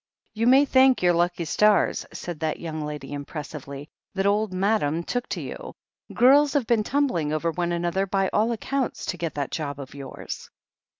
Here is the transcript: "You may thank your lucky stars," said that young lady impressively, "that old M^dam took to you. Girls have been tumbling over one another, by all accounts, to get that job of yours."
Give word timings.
"You 0.33 0.47
may 0.47 0.65
thank 0.65 1.03
your 1.03 1.13
lucky 1.13 1.45
stars," 1.45 2.07
said 2.11 2.39
that 2.39 2.59
young 2.59 2.81
lady 2.83 3.13
impressively, 3.13 3.87
"that 4.15 4.25
old 4.25 4.51
M^dam 4.51 5.05
took 5.05 5.29
to 5.29 5.41
you. 5.43 5.73
Girls 6.11 6.53
have 6.53 6.65
been 6.65 6.83
tumbling 6.83 7.31
over 7.31 7.51
one 7.51 7.71
another, 7.71 8.07
by 8.07 8.27
all 8.33 8.51
accounts, 8.51 9.05
to 9.05 9.17
get 9.17 9.35
that 9.35 9.51
job 9.51 9.79
of 9.79 9.93
yours." 9.93 10.49